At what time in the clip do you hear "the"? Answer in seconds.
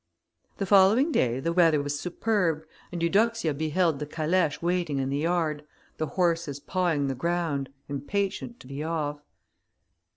0.57-0.65, 1.39-1.53, 3.99-4.07, 5.09-5.19, 5.97-6.07, 7.07-7.13